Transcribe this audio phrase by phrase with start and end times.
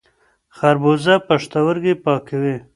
[0.57, 2.55] خربوزه پښتورګي پاکوي.